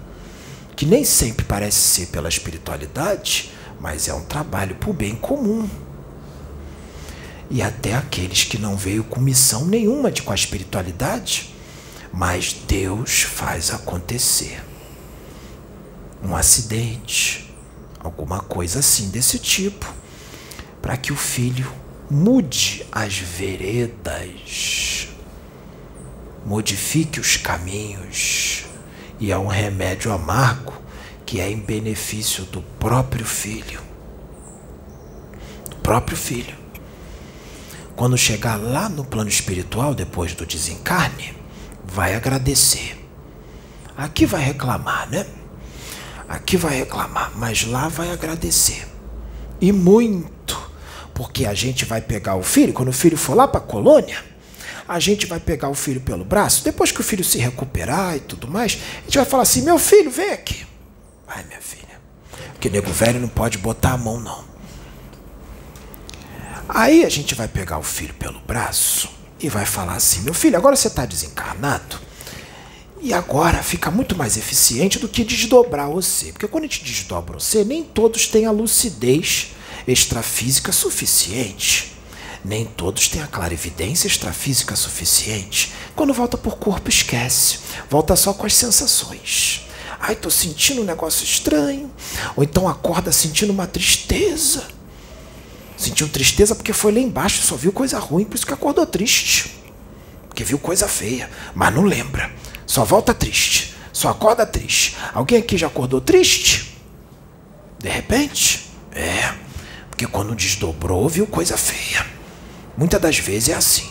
que 0.75 0.85
nem 0.85 1.03
sempre 1.03 1.43
parece 1.45 1.77
ser 1.77 2.07
pela 2.07 2.29
espiritualidade, 2.29 3.51
mas 3.79 4.07
é 4.07 4.13
um 4.13 4.21
trabalho 4.21 4.75
para 4.75 4.89
o 4.89 4.93
bem 4.93 5.15
comum. 5.15 5.67
E 7.49 7.61
até 7.61 7.95
aqueles 7.95 8.43
que 8.43 8.57
não 8.57 8.77
veio 8.77 9.03
com 9.03 9.19
missão 9.19 9.65
nenhuma 9.65 10.11
de 10.11 10.21
com 10.21 10.31
a 10.31 10.35
espiritualidade, 10.35 11.53
mas 12.13 12.53
Deus 12.67 13.21
faz 13.21 13.71
acontecer. 13.73 14.63
Um 16.23 16.35
acidente, 16.35 17.53
alguma 17.99 18.39
coisa 18.39 18.79
assim 18.79 19.09
desse 19.09 19.39
tipo, 19.39 19.91
para 20.81 20.95
que 20.95 21.11
o 21.11 21.15
filho 21.15 21.71
mude 22.09 22.85
as 22.91 23.17
veredas, 23.17 25.07
modifique 26.45 27.19
os 27.19 27.37
caminhos, 27.37 28.65
e 29.19 29.31
é 29.31 29.37
um 29.37 29.47
remédio 29.47 30.11
amargo 30.11 30.73
que 31.25 31.39
é 31.39 31.49
em 31.49 31.59
benefício 31.59 32.43
do 32.45 32.61
próprio 32.79 33.25
filho. 33.25 33.81
Do 35.69 35.75
próprio 35.77 36.17
filho. 36.17 36.58
Quando 37.99 38.17
chegar 38.17 38.55
lá 38.55 38.87
no 38.87 39.03
plano 39.03 39.29
espiritual, 39.29 39.93
depois 39.93 40.33
do 40.33 40.45
desencarne, 40.45 41.35
vai 41.83 42.15
agradecer. 42.15 42.97
Aqui 43.97 44.25
vai 44.25 44.41
reclamar, 44.41 45.09
né? 45.09 45.25
Aqui 46.25 46.55
vai 46.55 46.77
reclamar, 46.77 47.33
mas 47.35 47.65
lá 47.65 47.89
vai 47.89 48.09
agradecer. 48.09 48.87
E 49.59 49.73
muito, 49.73 50.71
porque 51.13 51.45
a 51.45 51.53
gente 51.53 51.83
vai 51.83 51.99
pegar 51.99 52.37
o 52.37 52.41
filho, 52.41 52.71
quando 52.71 52.87
o 52.87 52.93
filho 52.93 53.17
for 53.17 53.35
lá 53.35 53.45
para 53.49 53.59
a 53.59 53.63
colônia, 53.63 54.23
a 54.87 54.97
gente 54.97 55.25
vai 55.25 55.41
pegar 55.41 55.67
o 55.67 55.75
filho 55.75 55.99
pelo 55.99 56.23
braço, 56.23 56.63
depois 56.63 56.93
que 56.93 57.01
o 57.01 57.03
filho 57.03 57.25
se 57.25 57.37
recuperar 57.37 58.15
e 58.15 58.21
tudo 58.21 58.47
mais, 58.47 58.79
a 58.99 59.01
gente 59.01 59.17
vai 59.17 59.25
falar 59.25 59.43
assim: 59.43 59.63
meu 59.63 59.77
filho, 59.77 60.09
vem 60.09 60.31
aqui. 60.31 60.65
Vai, 61.27 61.43
minha 61.43 61.59
filha. 61.59 61.99
Porque 62.53 62.69
nego 62.69 62.93
velho 62.93 63.19
não 63.19 63.27
pode 63.27 63.57
botar 63.57 63.91
a 63.91 63.97
mão, 63.97 64.21
não. 64.21 64.45
Aí 66.71 67.03
a 67.03 67.09
gente 67.09 67.33
vai 67.33 67.47
pegar 67.47 67.79
o 67.79 67.83
filho 67.83 68.13
pelo 68.13 68.39
braço 68.41 69.09
e 69.39 69.49
vai 69.49 69.65
falar 69.65 69.95
assim: 69.95 70.21
meu 70.21 70.35
filho, 70.35 70.55
agora 70.55 70.75
você 70.75 70.87
está 70.87 71.03
desencarnado. 71.03 71.97
E 73.01 73.11
agora 73.11 73.63
fica 73.63 73.89
muito 73.89 74.15
mais 74.15 74.37
eficiente 74.37 74.99
do 74.99 75.07
que 75.07 75.23
desdobrar 75.23 75.89
você. 75.89 76.31
Porque 76.31 76.47
quando 76.47 76.65
a 76.65 76.67
gente 76.67 76.83
desdobra 76.83 77.39
você, 77.39 77.63
nem 77.63 77.81
todos 77.83 78.27
têm 78.27 78.45
a 78.45 78.51
lucidez 78.51 79.47
extrafísica 79.87 80.71
suficiente. 80.71 81.93
Nem 82.45 82.65
todos 82.65 83.07
têm 83.07 83.21
a 83.21 83.27
clarividência 83.27 84.07
extrafísica 84.07 84.75
suficiente. 84.75 85.73
Quando 85.95 86.13
volta 86.13 86.37
por 86.37 86.57
corpo, 86.57 86.89
esquece. 86.89 87.59
Volta 87.89 88.15
só 88.15 88.33
com 88.33 88.45
as 88.45 88.53
sensações. 88.53 89.65
Ai, 89.99 90.15
tô 90.15 90.29
sentindo 90.29 90.81
um 90.81 90.85
negócio 90.85 91.23
estranho. 91.23 91.91
Ou 92.35 92.43
então 92.43 92.67
acorda 92.67 93.11
sentindo 93.11 93.51
uma 93.51 93.65
tristeza. 93.65 94.78
Sentiu 95.79 96.09
tristeza 96.09 96.53
porque 96.53 96.73
foi 96.73 96.91
lá 96.91 96.99
embaixo, 96.99 97.41
só 97.41 97.55
viu 97.55 97.71
coisa 97.71 97.97
ruim, 97.99 98.25
por 98.25 98.35
isso 98.35 98.45
que 98.45 98.53
acordou 98.53 98.85
triste. 98.85 99.63
Porque 100.27 100.43
viu 100.43 100.59
coisa 100.59 100.89
feia, 100.89 101.29
mas 101.55 101.73
não 101.73 101.83
lembra. 101.83 102.29
Só 102.65 102.83
volta 102.83 103.13
triste. 103.13 103.73
Só 103.93 104.09
acorda 104.09 104.45
triste. 104.45 104.97
Alguém 105.13 105.39
aqui 105.39 105.57
já 105.57 105.67
acordou 105.67 106.01
triste? 106.01 106.77
De 107.79 107.87
repente? 107.87 108.69
É. 108.91 109.33
Porque 109.89 110.05
quando 110.05 110.35
desdobrou, 110.35 111.07
viu 111.07 111.25
coisa 111.25 111.55
feia. 111.55 112.05
Muitas 112.77 112.99
das 112.99 113.17
vezes 113.17 113.47
é 113.47 113.53
assim. 113.53 113.89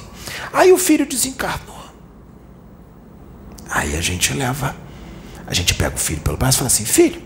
Aí 0.52 0.71
o 0.71 0.78
filho 0.78 1.07
desencarnou. 1.07 1.78
Aí 3.71 3.97
a 3.97 4.02
gente 4.02 4.35
leva, 4.35 4.76
a 5.47 5.54
gente 5.54 5.73
pega 5.73 5.97
o 5.97 5.99
filho 5.99 6.21
pelo 6.21 6.37
braço 6.37 6.57
e 6.57 6.59
fala 6.59 6.66
assim: 6.66 6.85
Filho, 6.85 7.23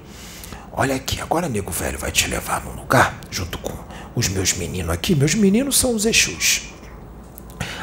olha 0.73 0.95
aqui, 0.95 1.21
agora 1.21 1.49
nego 1.49 1.73
velho 1.73 1.99
vai 1.99 2.13
te 2.13 2.29
levar 2.29 2.65
num 2.65 2.75
lugar, 2.75 3.19
junto 3.29 3.59
com 3.59 3.92
os 4.15 4.29
meus 4.29 4.53
meninos 4.53 4.91
aqui. 4.91 5.15
Meus 5.15 5.35
meninos 5.35 5.79
são 5.79 5.95
os 5.95 6.05
Exus. 6.07 6.63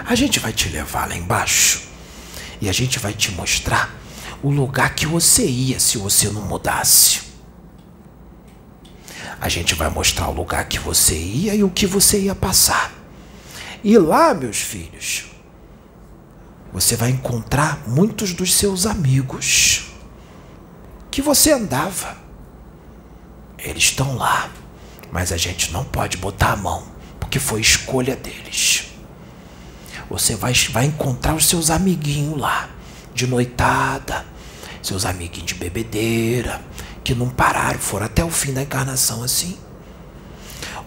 A 0.06 0.16
gente 0.16 0.40
vai 0.40 0.52
te 0.52 0.70
levar 0.70 1.08
lá 1.08 1.16
embaixo 1.16 1.84
e 2.62 2.68
a 2.68 2.72
gente 2.72 3.00
vai 3.00 3.14
te 3.14 3.32
mostrar 3.32 3.96
o 4.42 4.50
lugar 4.50 4.96
que 4.96 5.06
você 5.06 5.46
ia 5.46 5.80
se 5.80 5.98
você 5.98 6.30
não 6.30 6.42
mudasse. 6.42 7.22
A 9.40 9.48
gente 9.48 9.74
vai 9.76 9.90
mostrar 9.90 10.28
o 10.28 10.34
lugar 10.34 10.68
que 10.68 10.80
você 10.80 11.18
ia 11.18 11.56
e 11.56 11.64
o 11.64 11.70
que 11.70 11.86
você 11.86 12.20
ia 12.20 12.36
passar. 12.36 12.92
E 13.84 13.98
lá, 13.98 14.34
meus 14.34 14.58
filhos, 14.58 15.28
você 16.74 16.96
vai 16.96 17.10
encontrar 17.10 17.88
muitos 17.88 18.34
dos 18.34 18.54
seus 18.54 18.86
amigos 18.86 19.86
que 21.10 21.22
você 21.22 21.54
andava. 21.54 22.18
Eles 23.58 23.84
estão 23.84 24.16
lá, 24.16 24.50
mas 25.12 25.32
a 25.32 25.38
gente 25.38 25.72
não 25.72 25.84
pode 25.84 26.18
botar 26.18 26.54
a 26.54 26.56
mão, 26.56 26.84
porque 27.20 27.40
foi 27.40 27.62
escolha 27.62 28.16
deles. 28.16 28.86
Você 30.10 30.36
vai, 30.36 30.54
vai 30.72 30.86
encontrar 30.86 31.36
os 31.36 31.46
seus 31.46 31.70
amiguinhos 31.70 32.40
lá, 32.40 32.70
de 33.14 33.28
noitada, 33.28 34.26
seus 34.82 35.06
amiguinhos 35.06 35.48
de 35.48 35.56
bebedeira, 35.56 36.62
que 37.04 37.14
não 37.14 37.30
pararam, 37.30 37.80
foram 37.80 38.06
até 38.06 38.24
o 38.24 38.30
fim 38.30 38.54
da 38.54 38.62
encarnação 38.62 39.24
assim. 39.24 39.58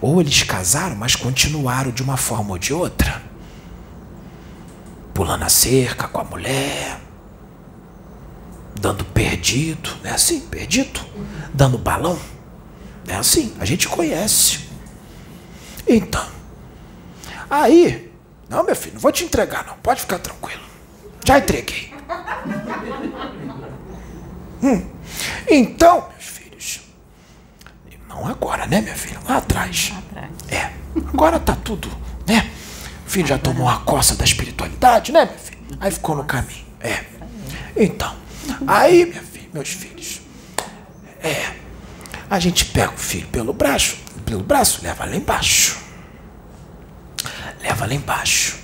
Ou 0.01 0.19
eles 0.19 0.43
casaram, 0.43 0.95
mas 0.95 1.15
continuaram 1.15 1.91
de 1.91 2.03
uma 2.03 2.17
forma 2.17 2.51
ou 2.51 2.57
de 2.57 2.73
outra. 2.73 3.21
Pulando 5.13 5.43
a 5.43 5.49
cerca 5.49 6.07
com 6.07 6.19
a 6.19 6.23
mulher, 6.23 6.99
dando 8.79 9.05
perdido, 9.05 9.89
não 10.03 10.11
é 10.11 10.13
assim? 10.13 10.41
Perdido? 10.41 10.99
Dando 11.53 11.77
balão. 11.77 12.19
É 13.07 13.15
assim, 13.15 13.55
a 13.59 13.65
gente 13.65 13.87
conhece. 13.87 14.61
Então, 15.87 16.25
aí, 17.49 18.11
não, 18.49 18.63
meu 18.63 18.75
filho, 18.75 18.93
não 18.93 19.01
vou 19.01 19.11
te 19.11 19.25
entregar, 19.25 19.65
não. 19.65 19.75
Pode 19.77 20.01
ficar 20.01 20.19
tranquilo. 20.19 20.61
Já 21.25 21.37
entreguei. 21.39 21.93
Hum. 24.63 24.81
Então, 25.49 26.07
meus 26.09 26.23
filhos, 26.23 26.79
não 28.07 28.25
agora, 28.25 28.65
né, 28.65 28.79
minha 28.79 28.95
filha? 28.95 29.19
Lá 29.27 29.37
atrás. 29.37 29.91
É. 30.49 30.71
Agora 31.13 31.37
tá 31.37 31.53
tudo, 31.53 31.89
né? 32.25 32.49
O 33.05 33.09
filho 33.09 33.27
já 33.27 33.37
tomou 33.37 33.67
a 33.67 33.79
coça 33.79 34.15
da 34.15 34.23
espiritualidade, 34.23 35.11
né, 35.11 35.25
meu 35.25 35.37
filho? 35.37 35.59
Aí 35.81 35.91
ficou 35.91 36.15
no 36.15 36.23
caminho. 36.23 36.65
É. 36.79 37.03
Então, 37.75 38.15
aí, 38.65 39.05
minha 39.05 39.21
filha, 39.21 39.49
meus 39.53 39.67
filhos, 39.67 40.21
é. 41.21 41.62
A 42.33 42.39
gente 42.39 42.65
pega 42.65 42.91
o 42.91 42.97
filho 42.97 43.27
pelo 43.27 43.53
braço, 43.53 43.95
pelo 44.25 44.41
braço, 44.41 44.79
leva 44.81 45.05
lá 45.05 45.15
embaixo. 45.15 45.77
Leva 47.61 47.85
lá 47.85 47.93
embaixo. 47.93 48.57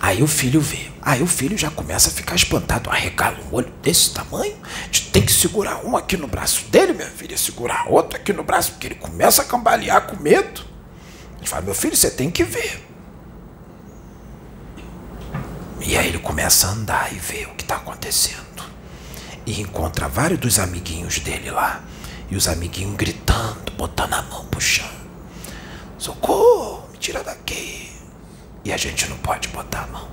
Aí 0.00 0.22
o 0.22 0.26
filho 0.26 0.58
vê. 0.58 0.90
Aí 1.02 1.20
o 1.20 1.26
filho 1.26 1.58
já 1.58 1.70
começa 1.70 2.08
a 2.08 2.12
ficar 2.14 2.34
espantado. 2.34 2.88
Arregala 2.88 3.36
um 3.44 3.54
olho 3.54 3.70
desse 3.82 4.14
tamanho. 4.14 4.56
A 4.64 4.86
gente 4.86 5.10
tem 5.10 5.20
que 5.20 5.32
segurar 5.32 5.84
um 5.84 5.98
aqui 5.98 6.16
no 6.16 6.26
braço 6.26 6.64
dele, 6.70 6.94
minha 6.94 7.10
filha. 7.10 7.36
Segurar 7.36 7.88
outro 7.88 8.16
aqui 8.16 8.32
no 8.32 8.42
braço, 8.42 8.70
porque 8.72 8.86
ele 8.86 8.94
começa 8.94 9.42
a 9.42 9.44
cambalear 9.44 10.06
com 10.06 10.16
medo. 10.16 10.64
Gente 11.40 11.50
fala, 11.50 11.60
meu 11.60 11.74
filho, 11.74 11.94
você 11.94 12.10
tem 12.10 12.30
que 12.30 12.42
ver. 12.42 12.82
E 15.82 15.94
aí 15.94 16.08
ele 16.08 16.20
começa 16.20 16.68
a 16.68 16.70
andar 16.70 17.12
e 17.12 17.18
ver 17.18 17.48
o 17.48 17.54
que 17.54 17.64
está 17.64 17.76
acontecendo. 17.76 18.64
E 19.44 19.60
encontra 19.60 20.08
vários 20.08 20.40
dos 20.40 20.58
amiguinhos 20.58 21.18
dele 21.18 21.50
lá. 21.50 21.84
E 22.30 22.36
os 22.36 22.46
amiguinhos 22.46 22.96
gritando, 22.96 23.72
botando 23.76 24.14
a 24.14 24.22
mão 24.22 24.50
chão. 24.60 24.88
Socorro, 25.98 26.88
me 26.92 26.98
tira 26.98 27.24
daqui. 27.24 27.90
E 28.64 28.72
a 28.72 28.76
gente 28.76 29.08
não 29.08 29.16
pode 29.18 29.48
botar 29.48 29.84
a 29.84 29.86
mão. 29.86 30.08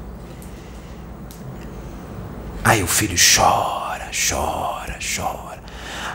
Aí 2.63 2.81
o 2.81 2.87
filho 2.87 3.15
chora, 3.17 4.09
chora, 4.11 4.97
chora. 4.99 5.61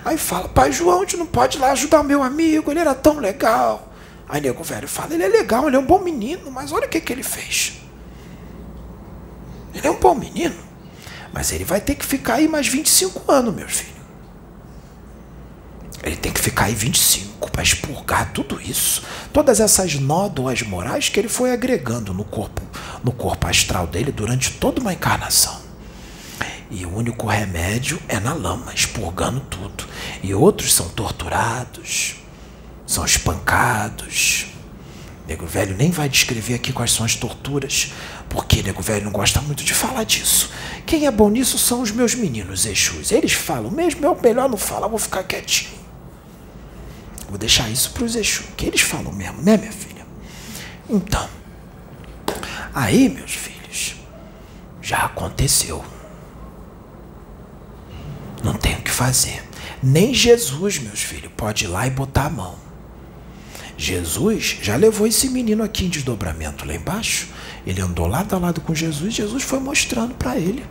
Aí 0.04 0.18
fala, 0.18 0.48
pai 0.48 0.72
João, 0.72 0.98
a 0.98 1.00
gente 1.00 1.16
não 1.16 1.26
pode 1.26 1.56
ir 1.56 1.60
lá 1.60 1.72
ajudar 1.72 2.02
meu 2.02 2.22
amigo, 2.22 2.70
ele 2.70 2.80
era 2.80 2.94
tão 2.94 3.18
legal. 3.18 3.88
Aí 4.28 4.40
nego 4.40 4.64
velho 4.64 4.88
fala, 4.88 5.14
ele 5.14 5.22
é 5.22 5.28
legal, 5.28 5.66
ele 5.66 5.76
é 5.76 5.78
um 5.78 5.86
bom 5.86 5.98
menino, 5.98 6.50
mas 6.50 6.72
olha 6.72 6.86
o 6.86 6.88
que, 6.88 7.00
que 7.00 7.12
ele 7.12 7.22
fez. 7.22 7.74
Ele 9.74 9.86
é 9.86 9.90
um 9.90 9.98
bom 9.98 10.14
menino, 10.14 10.56
mas 11.32 11.52
ele 11.52 11.64
vai 11.64 11.80
ter 11.80 11.94
que 11.94 12.04
ficar 12.04 12.34
aí 12.34 12.48
mais 12.48 12.66
25 12.66 13.30
anos, 13.30 13.54
meu 13.54 13.68
filho. 13.68 14.01
Ele 16.02 16.16
tem 16.16 16.32
que 16.32 16.40
ficar 16.40 16.64
aí 16.64 16.74
25 16.74 17.50
para 17.50 17.62
expurgar 17.62 18.32
tudo 18.32 18.60
isso, 18.60 19.02
todas 19.32 19.60
essas 19.60 19.94
nódoas 19.94 20.62
morais 20.62 21.08
que 21.08 21.20
ele 21.20 21.28
foi 21.28 21.52
agregando 21.52 22.12
no 22.12 22.24
corpo, 22.24 22.62
no 23.04 23.12
corpo 23.12 23.46
astral 23.46 23.86
dele 23.86 24.10
durante 24.10 24.50
toda 24.52 24.80
uma 24.80 24.92
encarnação. 24.92 25.60
E 26.70 26.86
o 26.86 26.96
único 26.96 27.26
remédio 27.26 28.00
é 28.08 28.18
na 28.18 28.32
lama, 28.32 28.72
expurgando 28.74 29.40
tudo. 29.40 29.84
E 30.22 30.34
outros 30.34 30.72
são 30.72 30.88
torturados, 30.88 32.16
são 32.86 33.04
espancados. 33.04 34.46
Nego 35.28 35.46
velho 35.46 35.76
nem 35.76 35.90
vai 35.90 36.08
descrever 36.08 36.54
aqui 36.54 36.72
quais 36.72 36.90
são 36.90 37.04
as 37.04 37.14
torturas, 37.14 37.92
porque 38.28 38.62
nego 38.62 38.80
velho 38.80 39.04
não 39.04 39.12
gosta 39.12 39.40
muito 39.42 39.62
de 39.62 39.74
falar 39.74 40.04
disso. 40.04 40.50
Quem 40.86 41.06
é 41.06 41.10
bom 41.10 41.28
nisso 41.28 41.58
são 41.58 41.82
os 41.82 41.90
meus 41.90 42.14
meninos 42.14 42.64
Exus. 42.64 43.12
Eles 43.12 43.32
falam 43.32 43.70
mesmo, 43.70 44.04
eu 44.06 44.18
melhor 44.20 44.48
não 44.48 44.56
falar, 44.56 44.88
vou 44.88 44.98
ficar 44.98 45.22
quietinho. 45.24 45.81
Vou 47.32 47.38
deixar 47.38 47.70
isso 47.70 47.92
para 47.92 48.04
os 48.04 48.14
Exus, 48.14 48.44
que 48.58 48.66
eles 48.66 48.82
falam 48.82 49.10
mesmo, 49.10 49.40
né, 49.40 49.56
minha 49.56 49.72
filha? 49.72 50.06
Então, 50.86 51.26
aí, 52.74 53.08
meus 53.08 53.32
filhos, 53.32 53.94
já 54.82 54.98
aconteceu. 55.06 55.82
Não 58.44 58.52
tem 58.52 58.74
o 58.74 58.82
que 58.82 58.90
fazer. 58.90 59.42
Nem 59.82 60.12
Jesus, 60.12 60.78
meus 60.78 61.00
filhos, 61.00 61.32
pode 61.34 61.64
ir 61.64 61.68
lá 61.68 61.86
e 61.86 61.90
botar 61.90 62.26
a 62.26 62.30
mão. 62.30 62.54
Jesus 63.78 64.58
já 64.60 64.76
levou 64.76 65.06
esse 65.06 65.30
menino 65.30 65.64
aqui 65.64 65.86
em 65.86 65.88
desdobramento 65.88 66.66
lá 66.66 66.74
embaixo. 66.74 67.28
Ele 67.66 67.80
andou 67.80 68.06
lado 68.06 68.36
a 68.36 68.38
lado 68.38 68.60
com 68.60 68.74
Jesus, 68.74 69.14
Jesus 69.14 69.42
foi 69.42 69.58
mostrando 69.58 70.14
para 70.16 70.36
ele. 70.36 70.66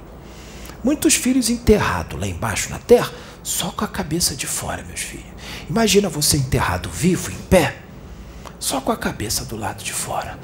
Muitos 0.83 1.15
filhos 1.15 1.49
enterrados 1.49 2.19
lá 2.19 2.27
embaixo 2.27 2.69
na 2.69 2.77
terra, 2.77 3.11
só 3.41 3.71
com 3.71 3.83
a 3.83 3.87
cabeça 3.87 4.35
de 4.35 4.45
fora, 4.45 4.83
meus 4.83 4.99
filhos. 4.99 5.30
Imagina 5.71 6.09
você 6.09 6.35
enterrado 6.35 6.89
vivo, 6.89 7.31
em 7.31 7.41
pé, 7.43 7.77
só 8.59 8.81
com 8.81 8.91
a 8.91 8.97
cabeça 8.97 9.45
do 9.45 9.55
lado 9.55 9.81
de 9.81 9.93
fora. 9.93 10.37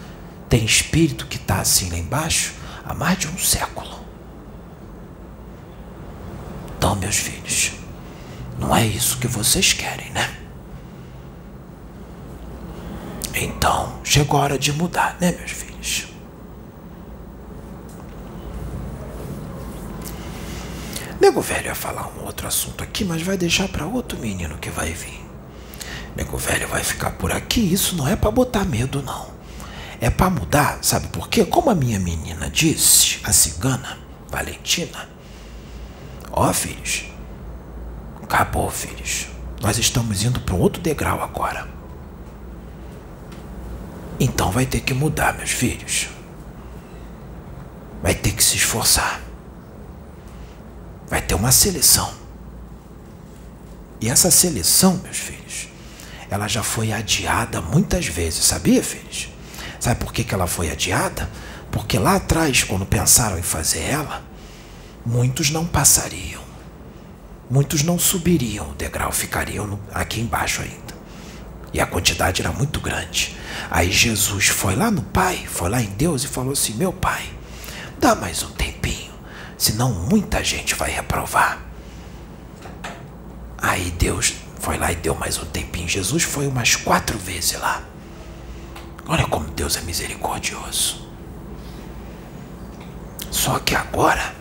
Tem 0.48 0.64
espírito 0.64 1.28
que 1.28 1.36
está 1.36 1.60
assim 1.60 1.90
lá 1.90 1.98
embaixo 1.98 2.54
há 2.86 2.94
mais 2.94 3.18
de 3.18 3.28
um 3.28 3.38
século. 3.38 4.00
Então, 6.78 6.96
meus 6.96 7.18
filhos, 7.18 7.74
não 8.58 8.74
é 8.74 8.86
isso 8.86 9.18
que 9.18 9.28
vocês 9.28 9.74
querem, 9.74 10.10
né? 10.12 10.34
Então, 13.34 14.00
chegou 14.06 14.40
a 14.40 14.44
hora 14.44 14.58
de 14.58 14.72
mudar, 14.72 15.18
né, 15.20 15.34
meus 15.34 15.52
filhos? 15.52 16.08
Nego 21.28 21.42
velho 21.42 21.66
ia 21.66 21.76
falar 21.76 22.08
um 22.08 22.24
outro 22.24 22.48
assunto 22.48 22.82
aqui, 22.82 23.04
mas 23.04 23.22
vai 23.22 23.38
deixar 23.38 23.68
para 23.68 23.86
outro 23.86 24.18
menino 24.18 24.58
que 24.60 24.70
vai 24.70 24.94
vir. 24.94 25.22
Nego 26.16 26.38
velho 26.38 26.70
vai 26.70 26.82
ficar 26.82 27.12
por 27.12 27.34
aqui, 27.34 27.60
isso 27.60 27.98
não 27.98 28.08
é 28.08 28.16
para 28.16 28.32
botar 28.32 28.64
medo, 28.64 29.04
não. 29.04 29.28
É 30.00 30.10
para 30.10 30.30
mudar, 30.30 30.80
sabe 30.82 31.10
por 31.10 31.28
quê? 31.28 31.44
Como 31.44 31.70
a 31.70 31.76
minha 31.76 32.00
menina 32.00 32.50
disse, 32.50 33.20
a 33.26 33.34
cigana, 33.34 33.98
Valentina, 34.30 35.10
Ó, 36.32 36.50
oh, 36.50 36.54
filhos, 36.54 37.04
acabou, 38.24 38.72
filhos. 38.72 39.28
Nós 39.62 39.78
estamos 39.78 40.24
indo 40.24 40.40
para 40.40 40.56
outro 40.56 40.82
degrau 40.82 41.22
agora. 41.22 41.68
Então 44.18 44.50
vai 44.50 44.66
ter 44.66 44.80
que 44.80 44.94
mudar, 44.94 45.36
meus 45.36 45.52
filhos. 45.52 46.08
Vai 48.02 48.16
ter 48.16 48.32
que 48.32 48.42
se 48.42 48.56
esforçar. 48.56 49.27
Vai 51.08 51.22
ter 51.22 51.36
uma 51.36 51.52
seleção. 51.52 52.14
E 54.00 54.10
essa 54.10 54.30
seleção, 54.30 55.00
meus 55.04 55.18
filhos, 55.18 55.70
ela 56.30 56.48
já 56.48 56.62
foi 56.62 56.92
adiada 56.92 57.62
muitas 57.62 58.06
vezes, 58.08 58.44
sabia, 58.44 58.84
filhos? 58.84 59.30
Sabe 59.80 60.00
por 60.00 60.12
que, 60.14 60.24
que 60.24 60.34
ela 60.34 60.48
foi 60.48 60.70
adiada? 60.70 61.30
Porque 61.72 61.98
lá 61.98 62.16
atrás, 62.16 62.64
quando 62.64 62.86
pensaram 62.86 63.38
em 63.38 63.44
fazer 63.44 63.82
ela, 63.82 64.24
muitos 65.06 65.50
não 65.50 65.66
passariam. 65.66 66.42
Muitos 67.50 67.82
não 67.84 67.98
subiriam 67.98 68.72
o 68.72 68.74
degrau, 68.74 69.12
ficariam 69.12 69.80
aqui 69.94 70.20
embaixo 70.20 70.62
ainda. 70.62 70.98
E 71.74 71.80
a 71.80 71.88
quantidade 71.88 72.42
era 72.42 72.52
muito 72.52 72.80
grande. 72.80 73.36
Aí 73.72 73.92
Jesus 73.92 74.48
foi 74.48 74.76
lá 74.76 74.92
no 74.92 75.02
Pai, 75.02 75.46
foi 75.48 75.70
lá 75.70 75.82
em 75.82 75.90
Deus 75.92 76.24
e 76.24 76.28
falou 76.28 76.54
assim: 76.54 76.74
Meu 76.74 76.92
Pai, 76.92 77.24
dá 78.00 78.16
mais 78.16 78.44
um 78.44 78.50
senão 79.58 79.92
muita 79.92 80.44
gente 80.44 80.76
vai 80.76 80.92
reprovar. 80.92 81.60
Aí 83.58 83.92
Deus 83.92 84.36
foi 84.60 84.78
lá 84.78 84.92
e 84.92 84.96
deu 84.96 85.16
mais 85.16 85.38
um 85.38 85.46
tempinho. 85.46 85.88
Jesus 85.88 86.24
foi 86.24 86.48
umas 86.48 86.76
quatro 86.76 87.18
vezes 87.18 87.60
lá. 87.60 87.84
Olha 89.08 89.26
como 89.26 89.50
Deus 89.50 89.76
é 89.78 89.82
misericordioso. 89.82 91.08
Só 93.32 93.60
que 93.60 93.76
agora 93.76 94.36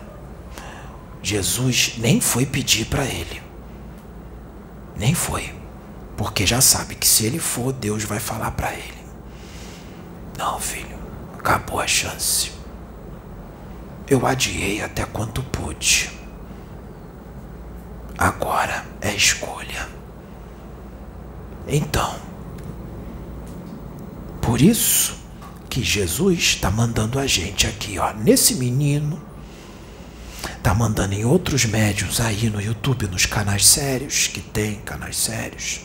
Jesus 1.22 1.94
nem 1.98 2.20
foi 2.20 2.44
pedir 2.44 2.86
para 2.86 3.04
ele. 3.04 3.42
Nem 4.96 5.14
foi. 5.14 5.54
Porque 6.16 6.46
já 6.46 6.60
sabe 6.60 6.94
que 6.94 7.06
se 7.06 7.26
ele 7.26 7.38
for, 7.38 7.72
Deus 7.72 8.04
vai 8.04 8.18
falar 8.18 8.50
para 8.52 8.72
ele. 8.72 9.04
Não, 10.38 10.58
filho, 10.58 10.98
acabou 11.38 11.80
a 11.80 11.86
chance. 11.86 12.55
Eu 14.08 14.24
adiei 14.24 14.80
até 14.82 15.04
quanto 15.04 15.42
pude. 15.42 16.10
Agora 18.16 18.84
é 19.00 19.12
escolha. 19.14 19.88
Então, 21.66 22.14
por 24.40 24.62
isso 24.62 25.16
que 25.68 25.82
Jesus 25.82 26.38
está 26.38 26.70
mandando 26.70 27.18
a 27.18 27.26
gente 27.26 27.66
aqui, 27.66 27.98
ó, 27.98 28.12
nesse 28.12 28.54
menino 28.54 29.20
tá 30.62 30.72
mandando 30.72 31.14
em 31.14 31.24
outros 31.24 31.64
médios 31.64 32.20
aí 32.20 32.48
no 32.48 32.60
YouTube, 32.60 33.08
nos 33.08 33.26
canais 33.26 33.66
sérios, 33.66 34.28
que 34.28 34.40
tem 34.40 34.76
canais 34.76 35.16
sérios, 35.16 35.80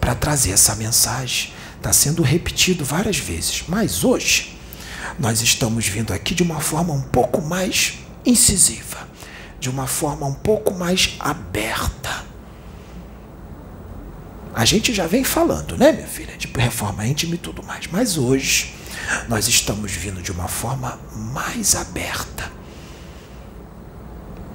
para 0.00 0.14
trazer 0.14 0.52
essa 0.52 0.76
mensagem. 0.76 1.52
Está 1.76 1.92
sendo 1.94 2.22
repetido 2.22 2.84
várias 2.84 3.16
vezes, 3.16 3.64
mas 3.66 4.04
hoje 4.04 4.59
nós 5.20 5.42
estamos 5.42 5.86
vindo 5.86 6.14
aqui 6.14 6.34
de 6.34 6.42
uma 6.42 6.60
forma 6.60 6.94
um 6.94 7.02
pouco 7.02 7.42
mais 7.42 7.98
incisiva, 8.24 9.06
de 9.60 9.68
uma 9.68 9.86
forma 9.86 10.26
um 10.26 10.32
pouco 10.32 10.72
mais 10.72 11.14
aberta. 11.20 12.24
A 14.54 14.64
gente 14.64 14.94
já 14.94 15.06
vem 15.06 15.22
falando, 15.22 15.76
né, 15.76 15.92
minha 15.92 16.06
filha, 16.06 16.36
de 16.38 16.48
reforma 16.58 17.06
íntima 17.06 17.34
e 17.34 17.38
tudo 17.38 17.62
mais, 17.62 17.86
mas 17.88 18.16
hoje 18.16 18.74
nós 19.28 19.46
estamos 19.46 19.92
vindo 19.92 20.22
de 20.22 20.32
uma 20.32 20.48
forma 20.48 20.98
mais 21.14 21.76
aberta 21.76 22.50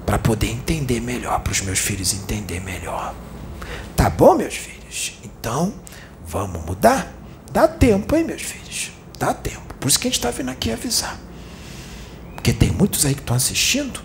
para 0.04 0.17
poder 0.17 0.49
entender 0.49 0.99
melhor, 0.99 1.41
para 1.41 1.51
os 1.51 1.62
meus 1.62 1.78
filhos 1.78 2.12
entender 2.12 2.60
melhor. 2.60 3.13
Tá 3.95 4.10
bom, 4.10 4.36
meus 4.36 4.56
filhos? 4.56 5.13
Então, 5.23 5.73
vamos 6.25 6.65
mudar? 6.65 7.12
Dá 7.51 7.67
tempo, 7.67 8.15
hein, 8.15 8.23
meus 8.23 8.41
filhos? 8.41 8.91
Dá 9.19 9.34
tempo. 9.34 9.75
Por 9.86 9.89
isso 9.89 10.00
que 10.00 10.08
a 10.08 10.10
gente 10.10 10.17
está 10.17 10.32
vindo 10.32 10.50
aqui 10.50 10.71
avisar. 10.71 11.15
Porque 12.34 12.52
tem 12.52 12.71
muitos 12.71 13.06
aí 13.06 13.13
que 13.13 13.21
estão 13.21 13.36
assistindo 13.36 14.02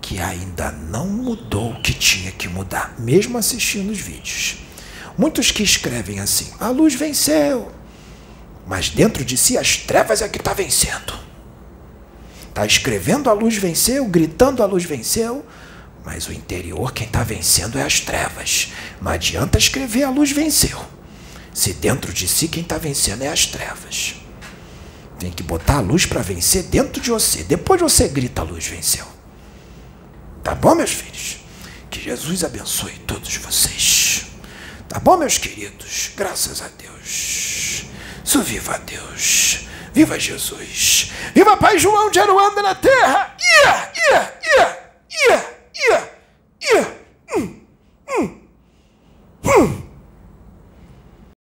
que 0.00 0.18
ainda 0.18 0.72
não 0.72 1.06
mudou 1.06 1.72
o 1.72 1.82
que 1.82 1.92
tinha 1.92 2.32
que 2.32 2.48
mudar, 2.48 2.94
mesmo 2.98 3.36
assistindo 3.36 3.90
os 3.90 3.98
vídeos. 3.98 4.56
Muitos 5.18 5.50
que 5.50 5.62
escrevem 5.62 6.18
assim: 6.18 6.50
a 6.58 6.70
luz 6.70 6.94
venceu, 6.94 7.70
mas 8.66 8.88
dentro 8.88 9.22
de 9.22 9.36
si 9.36 9.58
as 9.58 9.76
trevas 9.76 10.22
é 10.22 10.28
que 10.30 10.38
está 10.38 10.54
vencendo. 10.54 11.12
Está 12.48 12.64
escrevendo 12.64 13.28
a 13.28 13.34
luz 13.34 13.54
venceu, 13.58 14.06
gritando 14.06 14.62
a 14.62 14.66
luz 14.66 14.84
venceu, 14.84 15.44
mas 16.06 16.26
o 16.26 16.32
interior 16.32 16.90
quem 16.94 17.06
está 17.06 17.22
vencendo 17.22 17.78
é 17.78 17.82
as 17.82 18.00
trevas. 18.00 18.72
Não 18.98 19.12
adianta 19.12 19.58
escrever 19.58 20.04
a 20.04 20.10
luz 20.10 20.32
venceu. 20.32 20.82
Se 21.52 21.74
dentro 21.74 22.14
de 22.14 22.26
si 22.26 22.48
quem 22.48 22.62
está 22.62 22.78
vencendo 22.78 23.20
é 23.20 23.28
as 23.28 23.44
trevas. 23.44 24.14
Tem 25.18 25.30
que 25.30 25.42
botar 25.42 25.78
a 25.78 25.80
luz 25.80 26.06
para 26.06 26.22
vencer 26.22 26.64
dentro 26.64 27.00
de 27.00 27.10
você. 27.10 27.42
Depois 27.42 27.80
você 27.80 28.08
grita: 28.08 28.42
a 28.42 28.44
luz 28.44 28.66
venceu. 28.66 29.06
Tá 30.42 30.54
bom, 30.54 30.74
meus 30.74 30.92
filhos? 30.92 31.38
Que 31.90 32.00
Jesus 32.00 32.44
abençoe 32.44 32.92
todos 33.06 33.34
vocês. 33.36 34.26
Tá 34.88 34.98
bom, 35.00 35.16
meus 35.16 35.36
queridos? 35.36 36.12
Graças 36.16 36.62
a 36.62 36.68
Deus. 36.68 37.84
Isso 38.24 38.42
viva 38.42 38.74
a 38.74 38.78
Deus. 38.78 39.66
Viva 39.92 40.18
Jesus. 40.18 41.12
Viva 41.34 41.56
Pai 41.56 41.78
João 41.78 42.10
de 42.10 42.20
Aruanda 42.20 42.62
na 42.62 42.74
terra. 42.74 43.36
Ia, 43.40 43.92
ia, 44.10 44.34
ia, 44.56 44.86
ia, 45.28 45.60
ia, 45.74 46.10
ia. 46.72 46.98
Hum, 47.36 47.60
hum, 48.08 48.40
hum. 49.44 49.87